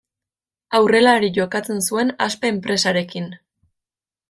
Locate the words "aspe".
2.27-2.51